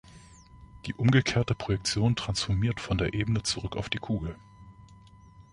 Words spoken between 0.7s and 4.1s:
Die umgekehrte Projektion transformiert von der Ebene zurück auf die